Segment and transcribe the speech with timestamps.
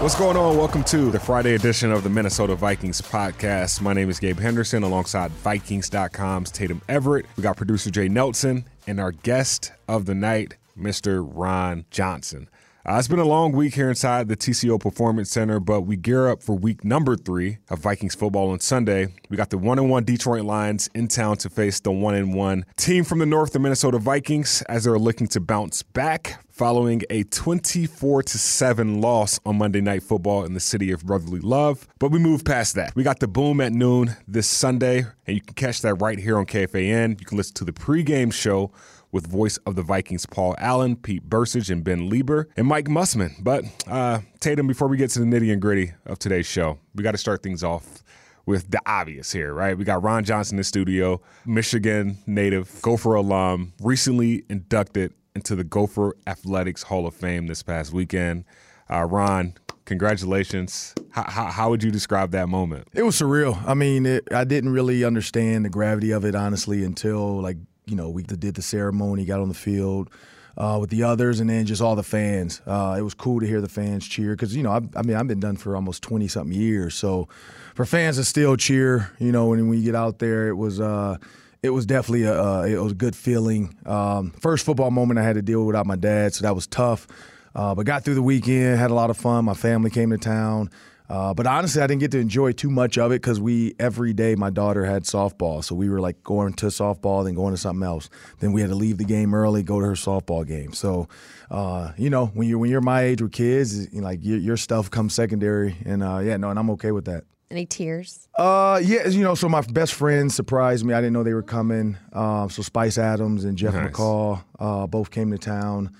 [0.00, 0.56] What's going on?
[0.56, 3.82] Welcome to the Friday edition of the Minnesota Vikings podcast.
[3.82, 7.26] My name is Gabe Henderson alongside Vikings.com's Tatum Everett.
[7.36, 11.22] We got producer Jay Nelson and our guest of the night, Mr.
[11.30, 12.48] Ron Johnson.
[12.88, 16.28] Uh, it's been a long week here inside the TCO Performance Center, but we gear
[16.28, 19.08] up for week number three of Vikings football on Sunday.
[19.28, 22.32] We got the one and one Detroit Lions in town to face the one and
[22.32, 27.02] one team from the north, the Minnesota Vikings, as they're looking to bounce back following
[27.10, 31.86] a 24 to 7 loss on Monday Night Football in the city of brotherly love.
[31.98, 32.94] But we move past that.
[32.96, 36.38] We got the boom at noon this Sunday, and you can catch that right here
[36.38, 37.20] on KFAN.
[37.20, 38.72] You can listen to the pregame show
[39.12, 43.34] with voice of the Vikings Paul Allen, Pete Bercich, and Ben Leber, and Mike Mussman.
[43.42, 47.02] But uh, Tatum, before we get to the nitty and gritty of today's show, we
[47.02, 48.02] got to start things off
[48.46, 49.76] with the obvious here, right?
[49.76, 55.64] We got Ron Johnson in the studio, Michigan native, Gopher alum, recently inducted into the
[55.64, 58.44] Gopher Athletics Hall of Fame this past weekend.
[58.90, 59.54] Uh, Ron,
[59.84, 60.94] congratulations.
[61.10, 62.88] How, how, how, would you describe that moment?
[62.92, 63.62] It was surreal.
[63.66, 67.56] I mean, it, I didn't really understand the gravity of it, honestly, until like
[67.90, 70.08] you know, we did the ceremony, got on the field
[70.56, 72.60] uh, with the others, and then just all the fans.
[72.66, 75.16] Uh, it was cool to hear the fans cheer because you know, I, I, mean,
[75.16, 77.28] I've been done for almost twenty something years, so
[77.74, 80.80] for fans to still cheer, you know, when we get out there, it was.
[80.80, 81.18] Uh,
[81.62, 83.76] it was definitely a uh, it was a good feeling.
[83.84, 87.06] Um, first football moment I had to deal without my dad, so that was tough.
[87.54, 89.44] Uh, but got through the weekend, had a lot of fun.
[89.44, 90.70] My family came to town.
[91.10, 94.12] Uh, but honestly, I didn't get to enjoy too much of it because we every
[94.12, 97.58] day my daughter had softball, so we were like going to softball, then going to
[97.58, 98.08] something else.
[98.38, 100.72] Then we had to leave the game early, go to her softball game.
[100.72, 101.08] So,
[101.50, 104.38] uh, you know, when you're when you're my age with kids, you know, like your,
[104.38, 107.24] your, stuff comes secondary, and uh, yeah, no, and I'm okay with that.
[107.50, 108.28] Any tears?
[108.36, 110.94] Uh, yeah, you know, so my best friends surprised me.
[110.94, 111.96] I didn't know they were coming.
[112.12, 113.90] Uh, so Spice Adams and Jeff nice.
[113.90, 115.90] McCall uh, both came to town.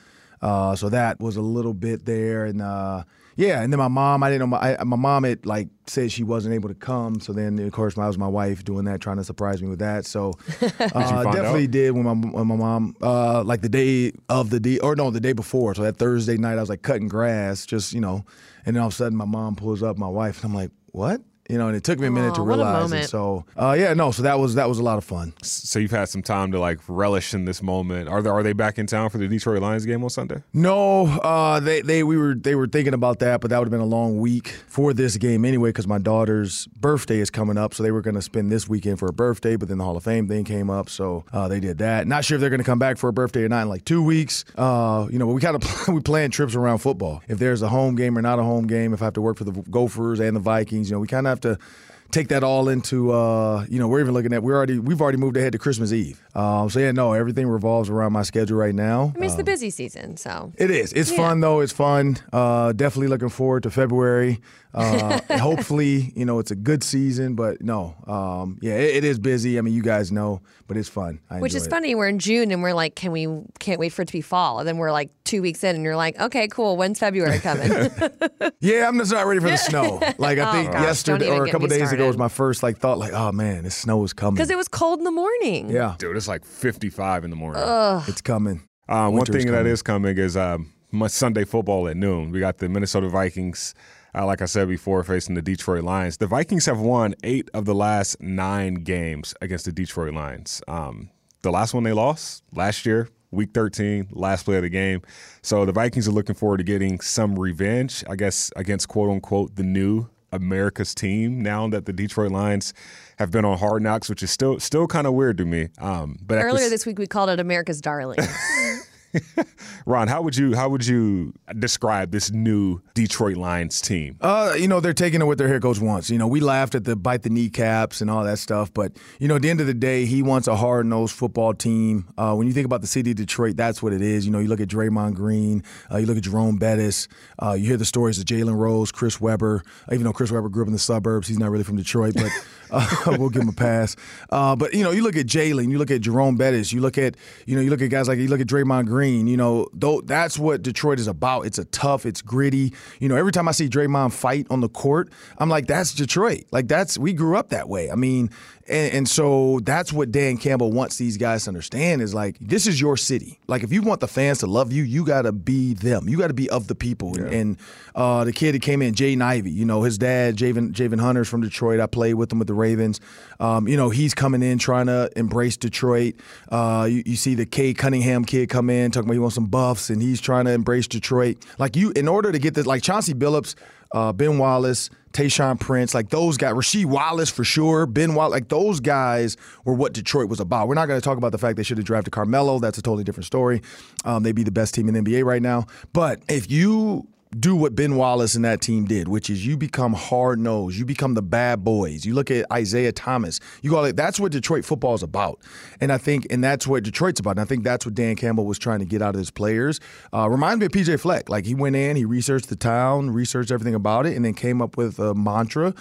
[0.41, 3.03] Uh, so that was a little bit there, and uh,
[3.37, 6.13] yeah, and then my mom, I didn't know my I, my mom had like said
[6.13, 9.01] she wasn't able to come, so then of course I was my wife doing that,
[9.01, 10.05] trying to surprise me with that.
[10.05, 11.71] So uh, definitely out?
[11.71, 15.11] did when my when my mom uh, like the day of the day or no
[15.11, 18.25] the day before, so that Thursday night I was like cutting grass, just you know,
[18.67, 20.71] and then all of a sudden my mom pulls up my wife, and I'm like,
[20.87, 21.21] what?
[21.51, 22.93] You know, and it took me a minute to realize.
[22.93, 25.33] And so, uh, yeah, no, so that was that was a lot of fun.
[25.43, 28.09] So you've had some time to like relish in this moment.
[28.09, 30.43] Are they are they back in town for the Detroit Lions game on Sunday?
[30.53, 33.73] No, uh, they they we were they were thinking about that, but that would have
[33.73, 37.75] been a long week for this game anyway because my daughter's birthday is coming up,
[37.75, 39.57] so they were going to spend this weekend for her birthday.
[39.57, 42.07] But then the Hall of Fame thing came up, so uh, they did that.
[42.07, 43.85] Not sure if they're going to come back for a birthday or not in like
[43.85, 44.45] two weeks.
[44.57, 47.23] Uh, you know, but we kind of we plan trips around football.
[47.29, 49.37] If there's a home game or not a home game, if I have to work
[49.37, 51.65] for the Gophers and the Vikings, you know, we kind of have to
[52.11, 55.19] take that all into uh, you know we're even looking at we're already we've already
[55.19, 56.23] moved ahead to Christmas Eve.
[56.35, 59.13] Um, so yeah, no, everything revolves around my schedule right now.
[59.15, 60.93] I mean, it's um, the busy season, so it is.
[60.93, 61.17] It's yeah.
[61.17, 61.61] fun though.
[61.61, 62.19] It's fun.
[62.33, 64.41] Uh, definitely looking forward to February.
[64.73, 69.19] Uh, hopefully, you know, it's a good season, but no, um, yeah, it, it is
[69.19, 69.59] busy.
[69.59, 71.21] I mean, you guys know, but it's fun.
[71.29, 71.71] I Which is it.
[71.71, 71.95] funny.
[71.95, 73.27] We're in June and we're like, can we?
[73.59, 74.61] Can't wait for it to be fall.
[74.61, 76.77] And then we're like two weeks in, and you're like, okay, cool.
[76.77, 77.71] When's February coming?
[78.61, 80.01] yeah, I'm just not ready for the snow.
[80.19, 81.97] Like I oh, think gosh, yesterday or a couple days started.
[81.97, 84.57] ago was my first like thought, like, oh man, the snow is coming because it
[84.57, 85.71] was cold in the morning.
[85.71, 87.63] Yeah, dude, it's like 55 in the morning.
[87.65, 88.03] Ugh.
[88.07, 88.69] It's coming.
[88.89, 89.53] Uh, one thing coming.
[89.53, 90.73] that is coming is um,
[91.07, 92.33] Sunday football at noon.
[92.33, 93.75] We got the Minnesota Vikings
[94.15, 96.17] uh, like I said before, facing the Detroit Lions.
[96.17, 100.63] The Vikings have won eight of the last nine games against the Detroit Lions.
[100.69, 101.11] Um,
[101.43, 105.03] the last one they lost last year, week 13, last play of the game.
[105.43, 109.57] So the Vikings are looking forward to getting some revenge, I guess, against quote unquote
[109.57, 112.73] the new America's team now that the Detroit Lions
[113.19, 115.69] have been on Hard Knocks, which is still still kind of weird to me.
[115.79, 118.19] Um, but earlier this week we called it America's Darling.
[119.87, 124.17] Ron, how would you how would you describe this new Detroit Lions team?
[124.21, 126.11] Uh, you know, they're taking it what their head coach wants.
[126.11, 129.29] You know, we laughed at the bite the kneecaps and all that stuff, but you
[129.29, 132.09] know, at the end of the day, he wants a hard nosed football team.
[132.17, 134.25] Uh, when you think about the city of Detroit, that's what it is.
[134.25, 137.09] You know, you look at Draymond Green, uh, you look at Jerome Bettis,
[137.43, 139.63] uh, you hear the stories of Jalen Rose, Chris Webber.
[139.91, 142.31] Even though Chris Webber grew up in the suburbs, he's not really from Detroit, but.
[142.73, 143.97] Uh, we'll give him a pass.
[144.31, 146.99] Uh, but you know, you look at Jalen, you look at Jerome Bettis, you look
[146.99, 149.00] at you know, you look at guys like you look at Draymond Green.
[149.09, 151.47] You know, though that's what Detroit is about.
[151.47, 152.73] It's a tough, it's gritty.
[152.99, 156.45] You know, every time I see Draymond fight on the court, I'm like, that's Detroit.
[156.51, 157.91] Like that's we grew up that way.
[157.91, 158.31] I mean,
[158.71, 162.69] and, and, so that's what Dan Campbell wants these guys to understand is like, this
[162.69, 163.41] is your city.
[163.49, 166.09] Like, if you want the fans to love you, you got to be them.
[166.09, 167.19] You got to be of the people.
[167.19, 167.27] Yeah.
[167.27, 167.59] And
[167.97, 171.29] uh, the kid that came in, Jay Ivey, you know, his dad, Javin, Javin Hunter's
[171.29, 171.81] from Detroit.
[171.81, 173.01] I played with him with the Ravens.
[173.41, 176.15] Um, you know, he's coming in trying to embrace Detroit.
[176.49, 179.35] Uh, you, you, see the Cade Cunningham kid come in in talking about he wants
[179.35, 181.45] some buffs and he's trying to embrace Detroit.
[181.59, 183.55] Like you, in order to get this, like Chauncey Billups,
[183.93, 188.49] uh, Ben Wallace, Tayshaun Prince, like those guys, Rasheed Wallace for sure, Ben Wallace, like
[188.49, 190.69] those guys were what Detroit was about.
[190.69, 192.59] We're not going to talk about the fact they should have drafted Carmelo.
[192.59, 193.63] That's a totally different story.
[194.05, 195.67] Um, they'd be the best team in the NBA right now.
[195.93, 197.09] But if you
[197.39, 200.85] do what Ben Wallace and that team did, which is you become hard nosed, you
[200.85, 202.05] become the bad boys.
[202.05, 203.95] You look at Isiah Thomas, you go it.
[203.95, 205.39] That's what Detroit football is about,
[205.81, 207.33] and I think, and that's what Detroit's about.
[207.33, 209.79] And I think that's what Dan Campbell was trying to get out of his players.
[210.13, 211.29] Uh, reminds me of PJ Fleck.
[211.29, 214.61] Like he went in, he researched the town, researched everything about it, and then came
[214.61, 215.73] up with a mantra.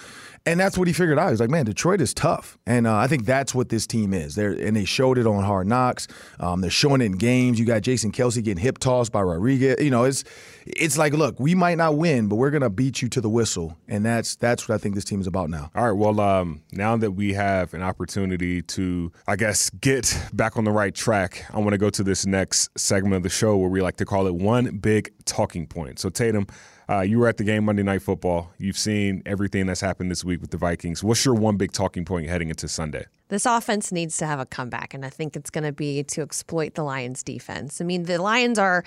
[0.46, 1.30] And that's what he figured out.
[1.30, 4.36] He's like, man, Detroit is tough, and uh, I think that's what this team is.
[4.36, 6.08] They're, and they showed it on Hard Knocks.
[6.40, 7.60] Um, they're showing it in games.
[7.60, 9.76] You got Jason Kelce getting hip tossed by Rodriguez.
[9.80, 10.24] You know, it's
[10.66, 13.78] it's like, look, we might not win, but we're gonna beat you to the whistle,
[13.88, 15.72] and that's that's what I think this team is about now.
[15.76, 15.98] All right.
[15.98, 20.72] Well, um, now that we have an opportunity to, I guess, get back on the
[20.72, 23.82] right track, I want to go to this next segment of the show where we
[23.82, 26.00] like to call it one big talking point.
[26.00, 26.48] So Tatum.
[26.90, 28.52] Uh, you were at the game Monday Night Football.
[28.58, 31.04] You've seen everything that's happened this week with the Vikings.
[31.04, 33.06] What's your one big talking point heading into Sunday?
[33.30, 36.22] This offense needs to have a comeback, and I think it's going to be to
[36.22, 37.80] exploit the Lions' defense.
[37.80, 38.84] I mean, the Lions are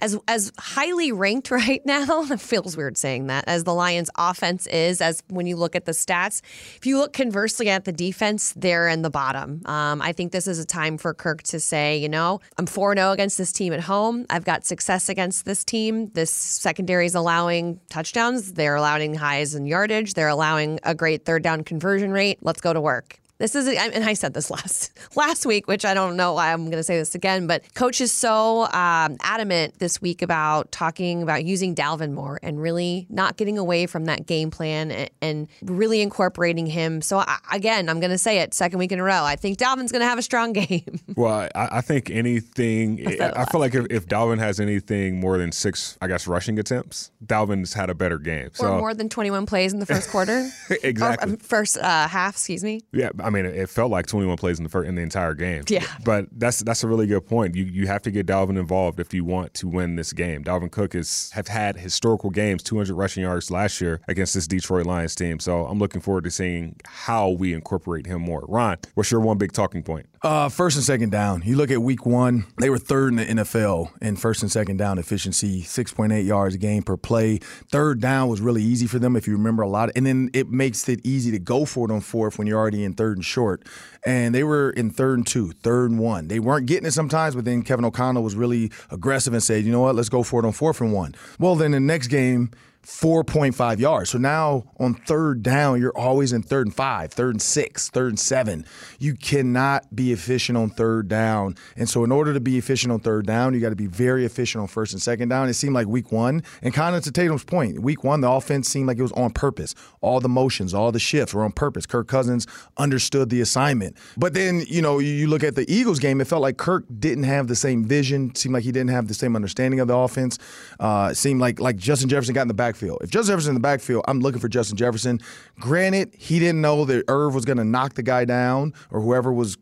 [0.00, 2.24] as as highly ranked right now.
[2.34, 5.00] It feels weird saying that as the Lions' offense is.
[5.00, 6.42] As when you look at the stats,
[6.76, 9.62] if you look conversely at the defense, they're in the bottom.
[9.66, 12.96] Um, I think this is a time for Kirk to say, you know, I'm four
[12.96, 14.26] zero against this team at home.
[14.28, 16.10] I've got success against this team.
[16.14, 18.54] This secondary is allowing touchdowns.
[18.54, 20.14] They're allowing highs in yardage.
[20.14, 22.38] They're allowing a great third down conversion rate.
[22.42, 23.20] Let's go to work.
[23.44, 26.64] This is, and I said this last last week, which I don't know why I'm
[26.64, 31.22] going to say this again, but coach is so um, adamant this week about talking
[31.22, 35.48] about using Dalvin more and really not getting away from that game plan and, and
[35.60, 37.02] really incorporating him.
[37.02, 39.24] So I, again, I'm going to say it second week in a row.
[39.24, 41.00] I think Dalvin's going to have a strong game.
[41.14, 43.06] Well, I, I think anything.
[43.20, 46.58] I, I feel like if, if Dalvin has anything more than six, I guess rushing
[46.58, 48.52] attempts, Dalvin's had a better game.
[48.58, 50.48] Or more than 21 plays in the first quarter.
[50.82, 51.28] exactly.
[51.28, 52.80] Or, um, first uh, half, excuse me.
[52.90, 55.64] Yeah, I mean, it felt like 21 plays in the first, in the entire game.
[55.68, 55.86] Yeah.
[56.04, 57.54] But that's that's a really good point.
[57.54, 60.44] You you have to get Dalvin involved if you want to win this game.
[60.44, 64.86] Dalvin Cook is have had historical games, 200 rushing yards last year against this Detroit
[64.86, 65.38] Lions team.
[65.40, 68.44] So I'm looking forward to seeing how we incorporate him more.
[68.48, 70.06] Ron, what's your one big talking point?
[70.24, 71.42] Uh, first and second down.
[71.44, 74.78] You look at week one, they were third in the NFL in first and second
[74.78, 77.40] down efficiency, 6.8 yards a game per play.
[77.70, 79.90] Third down was really easy for them if you remember a lot.
[79.94, 82.84] And then it makes it easy to go for it on fourth when you're already
[82.84, 83.62] in third and short.
[84.04, 86.28] And they were in third and two, third and one.
[86.28, 89.72] They weren't getting it sometimes, but then Kevin O'Connell was really aggressive and said, you
[89.72, 91.14] know what, let's go for it on fourth and one.
[91.38, 92.50] Well, then the next game,
[92.84, 94.10] 4.5 yards.
[94.10, 98.10] So now on third down, you're always in third and five, third and six, third
[98.10, 98.66] and seven.
[98.98, 101.56] You cannot be efficient on third down.
[101.76, 104.24] And so, in order to be efficient on third down, you got to be very
[104.24, 105.48] efficient on first and second down.
[105.48, 108.68] It seemed like week one, and kind of to Tatum's point, week one, the offense
[108.68, 109.74] seemed like it was on purpose.
[110.00, 111.86] All the motions, all the shifts were on purpose.
[111.86, 112.46] Kirk Cousins
[112.76, 113.96] understood the assignment.
[114.16, 117.24] But then, you know, you look at the Eagles game, it felt like Kirk didn't
[117.24, 120.38] have the same vision, seemed like he didn't have the same understanding of the offense.
[120.78, 122.98] Uh, seemed like, like Justin Jefferson got in the back backfield.
[123.02, 125.20] If Justin Jefferson in the backfield, I'm looking for Justin Jefferson.
[125.60, 129.32] Granted, he didn't know that Irv was going to knock the guy down or whoever
[129.32, 129.56] was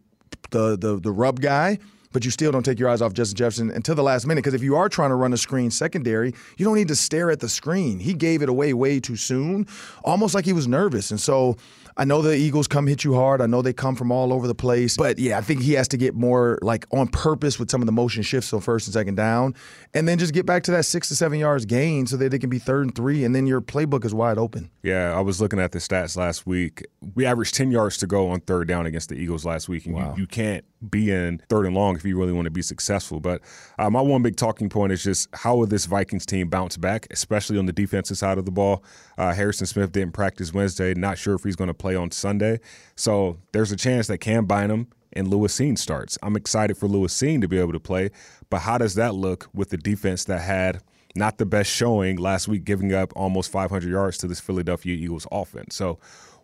[0.50, 1.78] the the the rub guy
[2.12, 4.42] but you still don't take your eyes off Justin Jefferson until the last minute.
[4.42, 7.30] Because if you are trying to run a screen secondary, you don't need to stare
[7.30, 7.98] at the screen.
[7.98, 9.66] He gave it away way too soon,
[10.04, 11.10] almost like he was nervous.
[11.10, 11.56] And so
[11.96, 13.40] I know the Eagles come hit you hard.
[13.40, 14.96] I know they come from all over the place.
[14.96, 17.86] But yeah, I think he has to get more like on purpose with some of
[17.86, 19.54] the motion shifts on first and second down.
[19.92, 22.38] And then just get back to that six to seven yards gain so that they
[22.38, 23.24] can be third and three.
[23.24, 24.70] And then your playbook is wide open.
[24.82, 26.86] Yeah, I was looking at the stats last week.
[27.14, 29.86] We averaged 10 yards to go on third down against the Eagles last week.
[29.86, 30.14] And wow.
[30.16, 33.20] you, you can't be in third and long if you really want to be successful.
[33.20, 33.40] But
[33.78, 37.06] uh, my one big talking point is just how will this Vikings team bounce back,
[37.10, 38.82] especially on the defensive side of the ball.
[39.16, 40.94] Uh, Harrison Smith didn't practice Wednesday.
[40.94, 42.60] Not sure if he's going to play on Sunday.
[42.96, 46.18] So there's a chance that Cam Bynum and Lewis Cine starts.
[46.22, 48.10] I'm excited for Lewis Cine to be able to play.
[48.50, 50.82] But how does that look with the defense that had
[51.14, 55.26] not the best showing last week, giving up almost 500 yards to this Philadelphia Eagles
[55.30, 55.76] offense?
[55.76, 55.98] So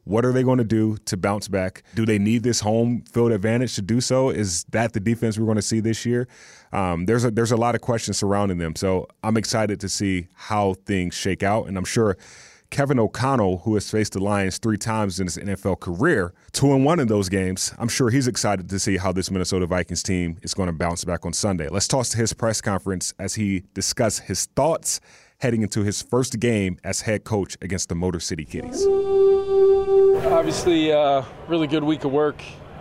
[0.08, 1.82] what are they going to do to bounce back?
[1.94, 4.30] Do they need this home field advantage to do so?
[4.30, 6.26] Is that the defense we're going to see this year?
[6.72, 8.74] Um, there's a there's a lot of questions surrounding them.
[8.74, 12.16] So I'm excited to see how things shake out, and I'm sure.
[12.70, 16.84] Kevin O'Connell, who has faced the Lions three times in his NFL career, two and
[16.84, 17.72] one in those games.
[17.78, 21.02] I'm sure he's excited to see how this Minnesota Vikings team is going to bounce
[21.02, 21.70] back on Sunday.
[21.70, 25.00] Let's toss to his press conference as he discussed his thoughts
[25.40, 28.86] heading into his first game as head coach against the Motor City Kitties.
[30.38, 32.40] Obviously, uh, really good week of work.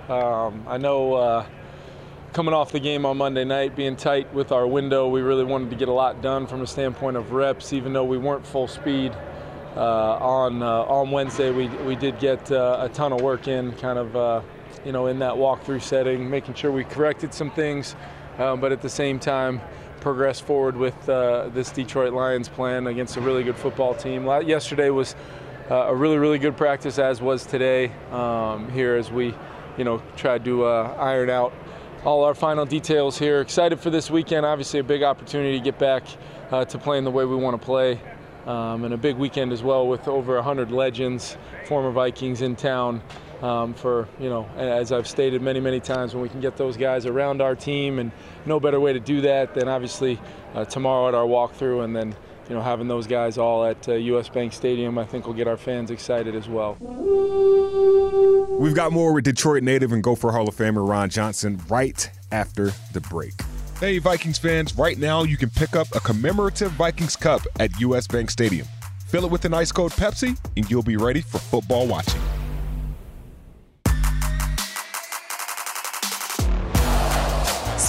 [0.09, 1.45] Um, I know uh,
[2.31, 5.71] coming off the game on Monday night, being tight with our window, we really wanted
[5.71, 8.67] to get a lot done from a standpoint of reps, even though we weren't full
[8.67, 9.11] speed.
[9.75, 13.71] Uh, on uh, on Wednesday, we we did get uh, a ton of work in,
[13.77, 14.41] kind of uh,
[14.85, 17.95] you know in that walkthrough setting, making sure we corrected some things,
[18.37, 19.59] uh, but at the same time
[19.99, 24.25] progress forward with this Detroit Lions plan against a really good football team.
[24.45, 25.15] Yesterday was
[25.69, 29.33] a really really good practice, as was today um, here as we
[29.77, 31.53] you know tried to iron out
[32.05, 33.41] all our final details here.
[33.41, 34.45] Excited for this weekend.
[34.45, 36.03] Obviously, a big opportunity to get back
[36.51, 37.99] uh, to playing the way we want to play.
[38.45, 43.01] Um, and a big weekend as well with over 100 legends, former Vikings in town.
[43.41, 46.75] Um, for you know, as I've stated many, many times, when we can get those
[46.75, 48.11] guys around our team, and
[48.47, 50.19] no better way to do that than obviously
[50.55, 52.15] uh, tomorrow at our walkthrough, and then
[52.49, 54.29] you know having those guys all at uh, U.S.
[54.29, 56.75] Bank Stadium, I think will get our fans excited as well.
[58.59, 62.71] We've got more with Detroit native and Gopher Hall of Famer Ron Johnson right after
[62.93, 63.33] the break.
[63.79, 68.07] Hey, Vikings fans, right now you can pick up a commemorative Vikings Cup at US
[68.07, 68.67] Bank Stadium.
[69.07, 72.19] Fill it with an ice cold Pepsi, and you'll be ready for football watching.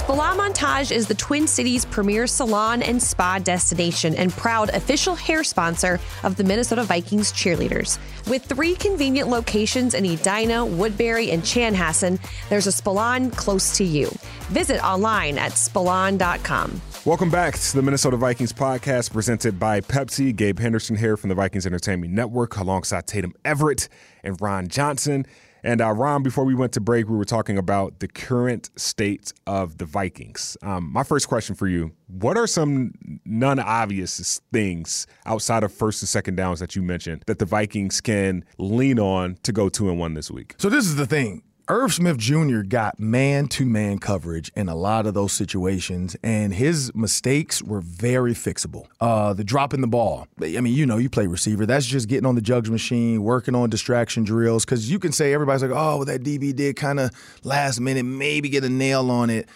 [0.09, 5.43] Spa Montage is the Twin Cities premier salon and spa destination and proud official hair
[5.43, 7.99] sponsor of the Minnesota Vikings cheerleaders.
[8.27, 14.09] With three convenient locations in Edina, Woodbury, and Chanhassen, there's a Spalon close to you.
[14.49, 16.81] Visit online at spalon.com.
[17.05, 20.35] Welcome back to the Minnesota Vikings podcast presented by Pepsi.
[20.35, 23.87] Gabe Henderson here from the Vikings Entertainment Network alongside Tatum Everett
[24.23, 25.27] and Ron Johnson.
[25.63, 29.33] And uh, Ron, before we went to break, we were talking about the current state
[29.45, 30.57] of the Vikings.
[30.61, 32.93] Um, my first question for you what are some
[33.25, 38.01] non obvious things outside of first and second downs that you mentioned that the Vikings
[38.01, 40.55] can lean on to go two and one this week?
[40.57, 41.43] So, this is the thing.
[41.71, 42.61] Irv Smith Jr.
[42.61, 47.79] got man to man coverage in a lot of those situations, and his mistakes were
[47.79, 48.87] very fixable.
[48.99, 50.27] Uh, the dropping the ball.
[50.41, 51.67] I mean, you know, you play receiver.
[51.67, 54.65] That's just getting on the jugs machine, working on distraction drills.
[54.65, 57.11] Because you can say everybody's like, oh, well, that DB did kind of
[57.43, 59.47] last minute, maybe get a nail on it.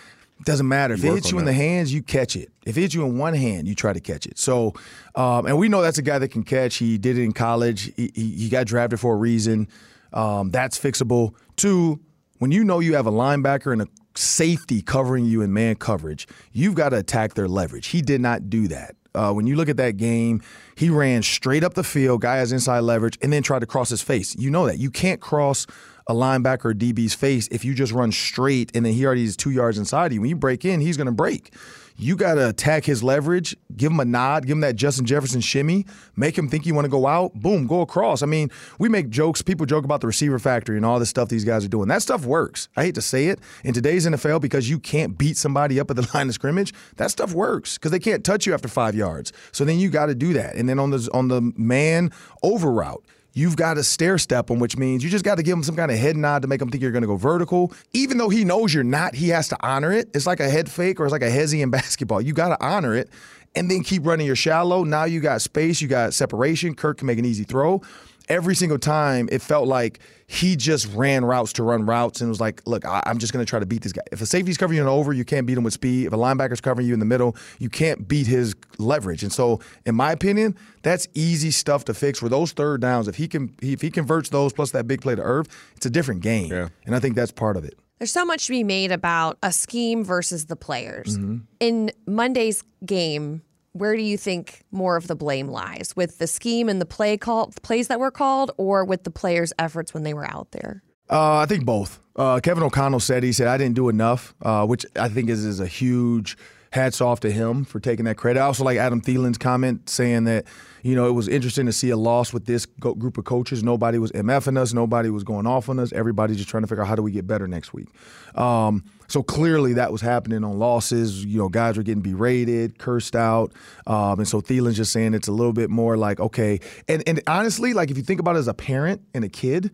[0.44, 0.94] Doesn't matter.
[0.94, 2.52] If it hits you in the hands, you catch it.
[2.64, 4.38] If it hits you in one hand, you try to catch it.
[4.38, 4.74] So,
[5.16, 6.76] um, and we know that's a guy that can catch.
[6.76, 7.92] He did it in college.
[7.96, 9.68] He, he, he got drafted for a reason.
[10.14, 11.36] Um, that's fixable.
[11.56, 12.00] Two,
[12.40, 16.28] when you know you have a linebacker and a safety covering you in man coverage,
[16.52, 17.88] you've got to attack their leverage.
[17.88, 18.96] He did not do that.
[19.16, 20.42] Uh, when you look at that game,
[20.76, 23.90] he ran straight up the field, guy has inside leverage, and then tried to cross
[23.90, 24.36] his face.
[24.36, 24.80] You know that.
[24.80, 25.68] You can't cross
[26.08, 29.38] a linebacker or DB's face if you just run straight and then he already is
[29.38, 30.20] two yards inside you.
[30.20, 31.54] When you break in, he's going to break
[31.96, 35.42] you got to attack his leverage, give him a nod, give him that Justin Jefferson
[35.42, 35.86] shimmy,
[36.16, 38.22] make him think you want to go out, boom, go across.
[38.24, 41.30] I mean, we make jokes, people joke about the receiver factory and all this stuff
[41.30, 41.88] these guys are doing.
[41.88, 42.68] That stuff works.
[42.76, 43.40] I hate to say it.
[43.64, 47.12] In today's NFL, because you can't beat somebody up at the line of scrimmage, that
[47.12, 49.32] stuff works because they can't touch you after five yards.
[49.52, 50.56] So then you got to do that.
[50.56, 54.60] And then on the on the man over route, you've got to stair step him,
[54.60, 56.62] which means you just got to give him some kind of head nod to make
[56.62, 57.74] him think you're going to go vertical.
[57.94, 60.10] Even though he knows you're not, he has to honor it.
[60.14, 62.22] It's like a head fake or it's like a hezzy in basketball.
[62.22, 63.10] You got to honor it
[63.56, 64.84] and then keep running your shallow.
[64.84, 66.76] Now you got space, you got separation.
[66.76, 67.82] Kirk can make an easy throw
[68.30, 72.42] every single time it felt like he just ran routes to run routes and was
[72.42, 74.02] like, look, I, am just going to try to beat this guy.
[74.12, 76.08] If a safety's covering you in over, you can't beat him with speed.
[76.08, 79.24] If a linebacker's covering you in the middle, you can't beat his leverage.
[79.24, 82.20] And so, in my opinion, that's easy stuff to fix.
[82.20, 85.16] For those third downs, if he can, if he converts those plus that big play
[85.16, 86.52] to Irv, it's a different game.
[86.52, 86.70] Yeah.
[86.86, 87.78] And I think that's part of it.
[88.00, 91.18] There's so much to be made about a scheme versus the players.
[91.18, 91.38] Mm-hmm.
[91.60, 95.94] In Monday's game, where do you think more of the blame lies?
[95.96, 99.52] With the scheme and the play call plays that were called or with the players
[99.60, 100.84] efforts when they were out there?
[101.10, 102.00] Uh, i think both.
[102.16, 105.44] Uh, kevin o'connell said he said i didn't do enough uh, which i think is,
[105.44, 106.38] is a huge
[106.74, 110.26] hats off to him for taking that credit i also like adam thielen's comment saying
[110.26, 110.46] that
[110.84, 113.64] you know, it was interesting to see a loss with this group of coaches.
[113.64, 114.74] Nobody was MFing us.
[114.74, 115.94] Nobody was going off on us.
[115.94, 117.88] Everybody's just trying to figure out how do we get better next week.
[118.36, 121.24] Um, so clearly that was happening on losses.
[121.24, 123.54] You know, guys were getting berated, cursed out.
[123.88, 126.60] Um, and so Thielen's just saying it's a little bit more like, okay.
[126.90, 129.72] And, and honestly, like if you think about it as a parent and a kid,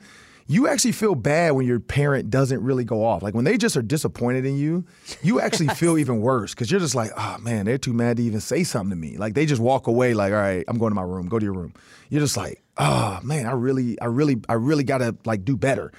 [0.49, 3.21] you actually feel bad when your parent doesn't really go off.
[3.21, 4.83] Like when they just are disappointed in you,
[5.21, 8.23] you actually feel even worse because you're just like, oh man, they're too mad to
[8.23, 9.15] even say something to me.
[9.15, 11.27] Like they just walk away, like, all right, I'm going to my room.
[11.27, 11.75] Go to your room.
[12.09, 15.91] You're just like, oh man, I really, I really, I really gotta like do better.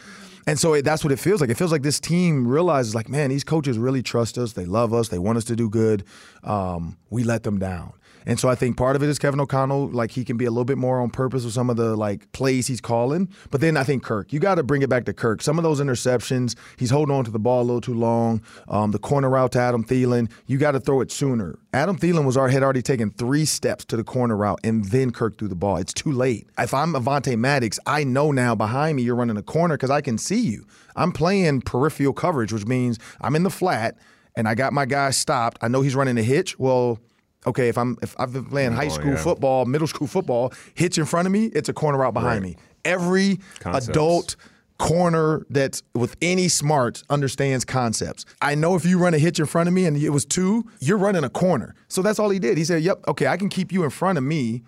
[0.48, 1.50] And so it, that's what it feels like.
[1.50, 4.54] It feels like this team realizes, like, man, these coaches really trust us.
[4.54, 5.08] They love us.
[5.08, 6.02] They want us to do good.
[6.42, 7.92] Um, we let them down.
[8.26, 10.50] And so I think part of it is Kevin O'Connell, like he can be a
[10.50, 13.28] little bit more on purpose with some of the like plays he's calling.
[13.50, 15.42] But then I think Kirk, you got to bring it back to Kirk.
[15.42, 18.42] Some of those interceptions, he's holding on to the ball a little too long.
[18.68, 21.58] Um, the corner route to Adam Thielen, you got to throw it sooner.
[21.72, 25.12] Adam Thielen was already, had already taken three steps to the corner route, and then
[25.12, 25.76] Kirk threw the ball.
[25.76, 26.48] It's too late.
[26.58, 30.00] If I'm Avonte Maddox, I know now behind me you're running a corner because I
[30.00, 30.66] can see you.
[30.96, 33.96] I'm playing peripheral coverage, which means I'm in the flat
[34.36, 35.58] and I got my guy stopped.
[35.60, 36.58] I know he's running a hitch.
[36.58, 36.98] Well,
[37.46, 39.16] okay, if I'm if I've been playing oh, high school yeah.
[39.16, 42.56] football, middle school football, hitch in front of me, it's a corner route behind Right.
[42.56, 42.62] me.
[42.84, 43.88] Every Concepts.
[43.88, 44.36] adult
[44.78, 48.24] corner that's with any smarts understands concepts.
[48.40, 50.64] I know if you run a hitch in front of me and it was two,
[50.80, 51.74] you're running a corner.
[51.88, 52.56] So that's all he did.
[52.56, 54.62] He said, "Yep, okay, I can keep you in front of me."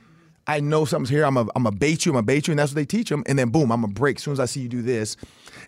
[0.47, 1.25] I know something's here.
[1.25, 2.13] I'm a, I'm a bait you.
[2.13, 3.23] I'm a bait you, and that's what they teach them.
[3.27, 5.17] And then boom, I'm a break as soon as I see you do this.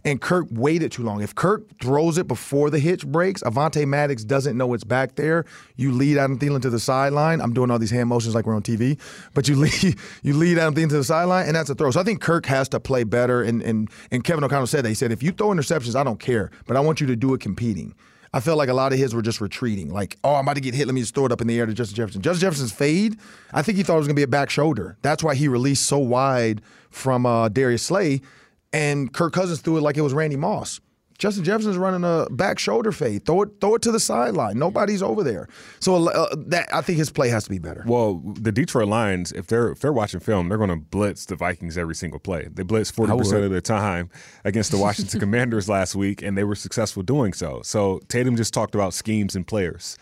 [0.04, 1.22] And Kirk waited too long.
[1.22, 5.44] If Kirk throws it before the hitch breaks, Avonte Maddox doesn't know it's back there.
[5.76, 7.40] You lead Adam Thielen to the sideline.
[7.40, 8.98] I'm doing all these hand motions like we're on TV,
[9.32, 11.90] but you lead you lead Adam Thielen to the sideline, and that's a throw.
[11.92, 13.42] So I think Kirk has to play better.
[13.42, 16.20] And and and Kevin O'Connell said that he said if you throw interceptions, I don't
[16.20, 17.94] care, but I want you to do it competing.
[18.34, 19.92] I felt like a lot of his were just retreating.
[19.92, 20.88] Like, oh, I'm about to get hit.
[20.88, 22.20] Let me just throw it up in the air to Justin Jefferson.
[22.20, 23.16] Justin Jefferson's fade,
[23.52, 24.96] I think he thought it was going to be a back shoulder.
[25.02, 26.60] That's why he released so wide
[26.90, 28.22] from uh, Darius Slay.
[28.72, 30.80] And Kirk Cousins threw it like it was Randy Moss.
[31.18, 33.25] Justin Jefferson's running a back shoulder fade.
[33.25, 34.59] Throw it, throw it to the sideline.
[34.59, 35.49] Nobody's over there.
[35.80, 37.85] So uh, that I think his play has to be better.
[37.87, 41.37] Well, the Detroit Lions, if they're if they're watching film, they're going to blitz the
[41.37, 42.49] Vikings every single play.
[42.52, 44.11] They blitz forty percent of the time
[44.44, 47.61] against the Washington Commanders last week, and they were successful doing so.
[47.62, 49.97] So Tatum just talked about schemes and players.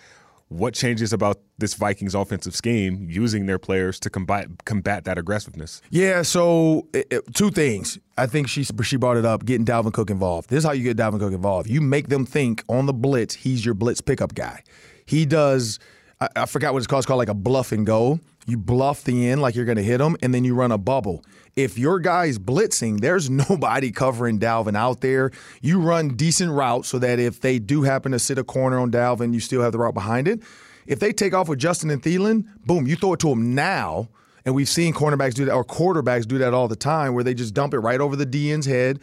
[0.53, 5.81] What changes about this Vikings offensive scheme using their players to combat combat that aggressiveness?
[5.91, 7.99] Yeah, so it, it- two things.
[8.19, 10.51] I think she she brought it up, getting Dalvin Cook involved.
[10.51, 11.69] This is how you get Dalvin Cook involved.
[11.71, 14.63] You make them think on the blitz, he's your blitz pickup guy.
[15.07, 15.79] He does.
[16.21, 17.01] I, I forgot what it's called.
[17.01, 18.21] It's called like a bluff and go.
[18.47, 20.79] You bluff the end like you're going to hit him, and then you run a
[20.79, 21.25] bubble.
[21.55, 25.31] If your guy's blitzing, there's nobody covering Dalvin out there.
[25.61, 28.91] You run decent routes so that if they do happen to sit a corner on
[28.91, 30.43] Dalvin, you still have the route behind it.
[30.87, 34.09] If they take off with Justin and Thielen, boom, you throw it to him now.
[34.45, 37.35] And we've seen cornerbacks do that, or quarterbacks do that all the time, where they
[37.35, 38.99] just dump it right over the DN's head.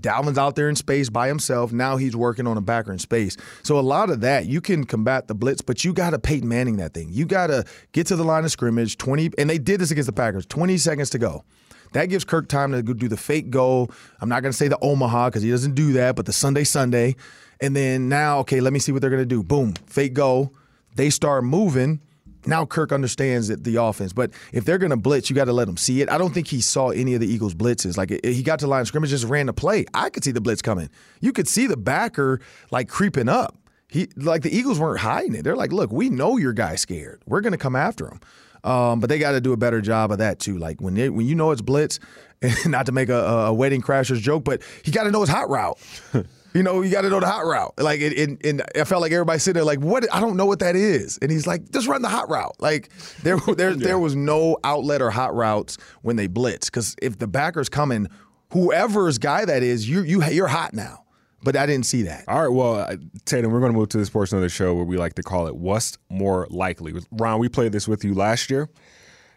[0.00, 1.72] Dalvin's out there in space by himself.
[1.72, 3.36] Now he's working on a backer in space.
[3.62, 6.48] So a lot of that, you can combat the blitz, but you got to Peyton
[6.48, 7.08] Manning that thing.
[7.10, 10.06] You got to get to the line of scrimmage, 20, and they did this against
[10.06, 11.44] the Packers, 20 seconds to go.
[11.92, 13.90] That gives Kirk time to do the fake goal.
[14.20, 16.64] I'm not going to say the Omaha because he doesn't do that, but the Sunday
[16.64, 17.16] Sunday.
[17.60, 19.42] And then now, okay, let me see what they're going to do.
[19.42, 20.54] Boom, fake goal.
[20.94, 22.00] They start moving.
[22.46, 25.52] Now Kirk understands that the offense, but if they're going to blitz, you got to
[25.52, 26.10] let them see it.
[26.10, 27.96] I don't think he saw any of the Eagles' blitzes.
[27.96, 29.84] Like it- he got to line scrimmage, just ran the play.
[29.94, 30.88] I could see the blitz coming.
[31.20, 33.56] You could see the backer like creeping up.
[33.88, 35.42] He like the Eagles weren't hiding it.
[35.42, 37.22] They're like, look, we know your guy's scared.
[37.26, 38.20] We're going to come after him.
[38.62, 40.58] Um, but they got to do a better job of that too.
[40.58, 41.98] Like when they, when you know it's blitz,
[42.42, 45.28] and not to make a, a wedding crashers joke, but he got to know his
[45.28, 45.78] hot route.
[46.52, 47.74] You know, you got to know the hot route.
[47.78, 50.12] Like, it, it, and I felt like everybody sitting there like, "What?
[50.12, 52.90] I don't know what that is." And he's like, "Just run the hot route." Like,
[53.22, 56.68] there, there, there was no outlet or hot routes when they blitz.
[56.68, 58.08] Because if the backer's coming,
[58.52, 61.04] whoever's guy that is, you, you, you're hot now.
[61.42, 62.24] But I didn't see that.
[62.28, 62.86] All right, well,
[63.24, 65.22] Tatum, we're going to move to this portion of the show where we like to
[65.22, 68.68] call it "What's More Likely." Ron, we played this with you last year,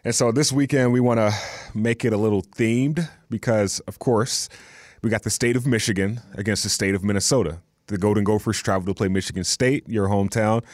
[0.04, 1.32] and so this weekend we want to
[1.74, 4.50] make it a little themed because, of course,
[5.04, 7.60] we got the state of Michigan against the state of Minnesota.
[7.88, 10.64] The Golden Gophers travel to play Michigan State, your hometown,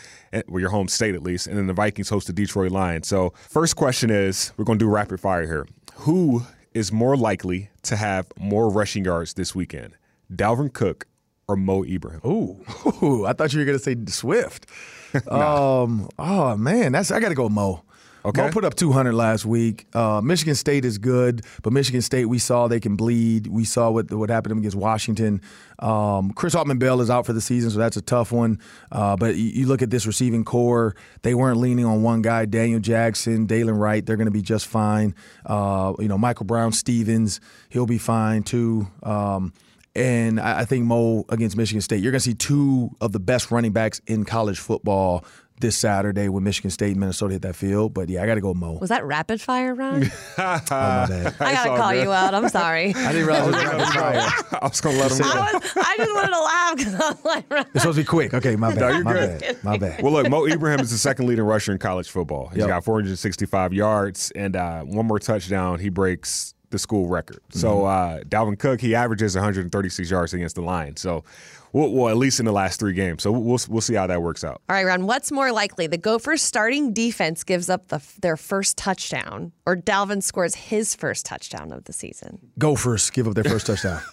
[0.47, 3.09] well, your home state at least, and then the Vikings host the Detroit Lions.
[3.09, 5.67] So, first question is, we're going to do rapid fire here.
[5.97, 9.97] Who is more likely to have more rushing yards this weekend,
[10.33, 11.09] Dalvin Cook
[11.49, 12.21] or Mo Ibrahim?
[12.25, 12.65] Ooh,
[13.03, 14.67] Ooh, I thought you were gonna say Swift.
[15.29, 17.83] um, oh man, that's I got to go Mo.
[18.25, 18.43] Okay.
[18.43, 19.87] Mo put up 200 last week.
[19.95, 23.47] Uh, Michigan State is good, but Michigan State we saw they can bleed.
[23.47, 25.41] We saw what what happened against Washington.
[25.79, 28.59] Um, Chris Autman-Bell is out for the season, so that's a tough one.
[28.93, 32.45] Uh, but you, you look at this receiving core; they weren't leaning on one guy.
[32.45, 35.15] Daniel Jackson, Dylan Wright, they're going to be just fine.
[35.47, 38.87] Uh, you know, Michael Brown-Stephens, he'll be fine too.
[39.03, 39.53] Um,
[39.95, 43.21] and I I think Mo against Michigan State, you're going to see two of the
[43.21, 45.25] best running backs in college football
[45.61, 47.93] this Saturday when Michigan State and Minnesota hit that field.
[47.93, 48.79] But yeah, I got to go Mo.
[48.81, 50.05] Was that rapid fire, Ron?
[50.39, 51.35] Oh, my bad.
[51.41, 52.05] I gotta call good.
[52.05, 52.33] you out.
[52.33, 52.95] I'm sorry.
[52.95, 54.59] I didn't realize it was rapid fire.
[54.63, 55.25] I was going to let him go.
[55.27, 57.67] I, was, I just wanted to laugh because I was like, Ron.
[57.75, 58.33] It's supposed to be quick.
[58.33, 58.81] Okay, my bad.
[58.81, 59.41] No, you're my good.
[59.41, 59.65] bad.
[59.65, 60.03] My bad.
[60.03, 62.49] Well, look, Mo Ibrahim is the second leading rusher in college football.
[62.49, 62.69] He's Yep.
[62.69, 65.79] got 465 yards and uh, one more touchdown.
[65.79, 67.41] He breaks the school record.
[67.51, 71.01] So uh, Dalvin Cook he averages 136 yards against the Lions.
[71.01, 71.25] So,
[71.73, 73.23] well, well, at least in the last three games.
[73.23, 74.63] So we'll we'll see how that works out.
[74.69, 75.87] All right, Ron, what's more likely?
[75.87, 81.27] The Gophers' starting defense gives up the, their first touchdown, or Dalvin scores his first
[81.27, 82.39] touchdown of the season?
[82.59, 84.01] Gophers give up their first touchdown.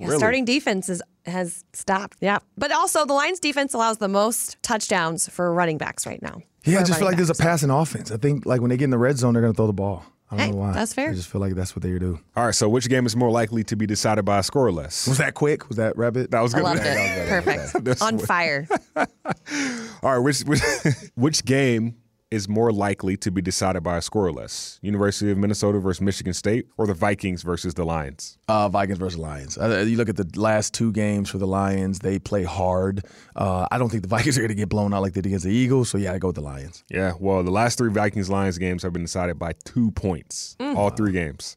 [0.00, 2.16] Yeah, Starting defense is, has stopped.
[2.22, 2.38] Yeah.
[2.56, 6.40] But also, the Lions defense allows the most touchdowns for running backs right now.
[6.64, 8.10] Yeah, I just feel like running there's a passing offense.
[8.10, 9.74] I think like when they get in the red zone, they're going to throw the
[9.74, 10.04] ball.
[10.30, 10.72] I don't Hey, know why.
[10.72, 11.10] that's fair.
[11.10, 12.20] I just feel like that's what they do.
[12.36, 12.54] All right.
[12.54, 15.08] So which game is more likely to be decided by a scoreless?
[15.08, 15.68] Was that quick?
[15.68, 16.30] Was that rabbit?
[16.32, 16.64] That was good.
[16.64, 16.84] I good.
[16.84, 17.70] loved it.
[17.72, 18.02] Perfect.
[18.02, 18.68] On fire.
[20.02, 20.60] All right, which which,
[21.14, 21.96] which game
[22.30, 24.78] is more likely to be decided by a scoreless?
[24.82, 28.38] University of Minnesota versus Michigan State, or the Vikings versus the Lions?
[28.48, 29.56] Uh, Vikings versus Lions.
[29.56, 33.04] Uh, you look at the last two games for the Lions; they play hard.
[33.34, 35.28] Uh, I don't think the Vikings are going to get blown out like they did
[35.28, 35.88] against the Eagles.
[35.88, 36.84] So yeah, I go with the Lions.
[36.90, 40.90] Yeah, well, the last three Vikings Lions games have been decided by two points, all
[40.90, 41.56] three games.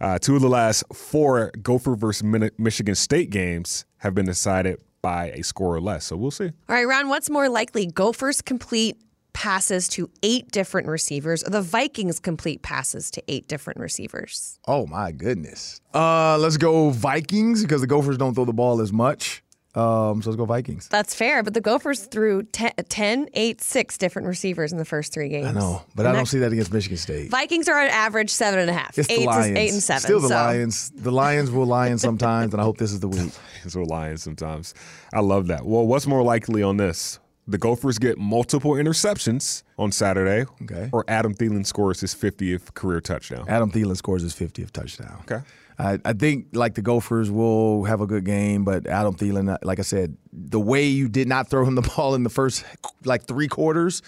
[0.00, 4.80] Uh, two of the last four Gopher versus Min- Michigan State games have been decided
[5.02, 6.06] by a score or less.
[6.06, 6.46] So we'll see.
[6.68, 7.86] All right, Ron, what's more likely?
[7.86, 8.96] Gophers complete
[9.32, 14.58] passes to eight different receivers, or the Vikings complete passes to eight different receivers?
[14.66, 15.80] Oh my goodness.
[15.94, 19.42] Uh, let's go Vikings because the Gophers don't throw the ball as much.
[19.72, 20.88] Um, so let's go Vikings.
[20.88, 25.12] That's fair, but the Gophers threw 10, 10 8, 6 different receivers in the first
[25.12, 25.46] three games.
[25.46, 27.30] I know, but I don't see that against Michigan State.
[27.30, 28.98] Vikings are on average seven and a half.
[28.98, 29.46] It's eight the Lions.
[29.46, 30.00] To, eight and seven.
[30.00, 30.34] Still the so.
[30.34, 30.90] Lions.
[30.90, 33.32] The Lions will lion sometimes, and I hope this is the week.
[33.62, 34.72] It's with Lions sometimes.
[35.12, 35.66] I love that.
[35.66, 37.18] Well, what's more likely on this?
[37.48, 40.88] The Gophers get multiple interceptions on Saturday, Okay.
[40.92, 43.44] or Adam Thielen scores his 50th career touchdown.
[43.48, 45.18] Adam Thielen scores his 50th touchdown.
[45.22, 45.40] Okay.
[45.78, 49.58] I, I think like the Gophers will have a good game, but Adam Thielen, uh,
[49.62, 52.64] like I said, the way you did not throw him the ball in the first
[53.04, 54.02] like three quarters,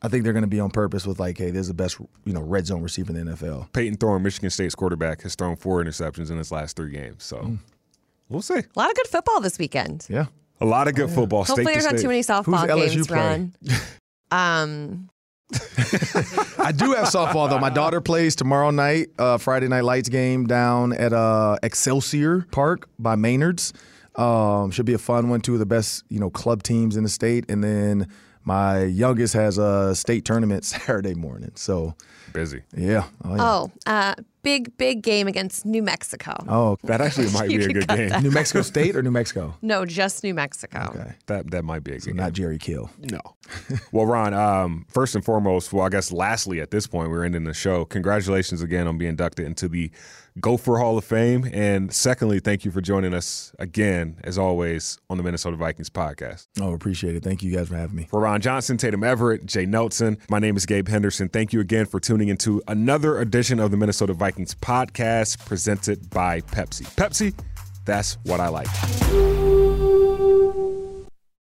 [0.00, 1.98] I think they're going to be on purpose with like, hey, this is the best
[2.24, 3.72] you know red zone receiver in the NFL.
[3.72, 7.24] Payton Thorne, Michigan State's quarterback, has thrown four interceptions in his last three games.
[7.24, 7.58] So
[8.28, 8.54] we'll see.
[8.54, 10.06] A lot of good football this weekend.
[10.08, 10.26] Yeah.
[10.60, 11.44] A lot of good football.
[11.44, 12.02] Hopefully, state to there's not state.
[12.02, 13.18] too many softball LSU games, play?
[13.18, 13.52] Ron.
[14.30, 15.10] um,
[16.58, 17.58] I do have softball though.
[17.58, 22.88] My daughter plays tomorrow night, uh, Friday night lights game down at uh, Excelsior Park
[22.98, 23.72] by Maynard's.
[24.16, 25.40] Um, should be a fun one.
[25.40, 28.08] Two of the best you know club teams in the state, and then
[28.44, 31.52] my youngest has a state tournament Saturday morning.
[31.54, 31.94] So
[32.32, 32.62] Busy.
[32.76, 33.42] yeah, oh, yeah.
[33.42, 34.14] oh, uh,
[34.46, 36.34] big, big game against New Mexico.
[36.48, 38.08] oh That actually might be a good game.
[38.10, 38.22] that.
[38.22, 39.54] New Mexico State or New Mexico?
[39.62, 40.92] No, just New Mexico.
[40.94, 42.16] Okay, That that might be a good game.
[42.16, 42.88] not Jerry Kill.
[43.10, 43.20] No.
[43.92, 47.42] well, Ron, um, first and foremost, well, I guess lastly at this point, we're ending
[47.44, 47.84] the show.
[47.84, 49.90] Congratulations again on being inducted into the
[50.38, 51.48] Gopher Hall of Fame.
[51.52, 56.46] And secondly, thank you for joining us again, as always, on the Minnesota Vikings podcast.
[56.60, 57.22] Oh, appreciate it.
[57.24, 58.06] Thank you guys for having me.
[58.10, 61.28] For Ron Johnson, Tatum Everett, Jay Nelson, my name is Gabe Henderson.
[61.30, 66.42] Thank you again for tuning into another edition of the Minnesota Vikings podcast presented by
[66.42, 66.84] Pepsi.
[66.94, 67.32] Pepsi,
[67.86, 69.35] that's what I like.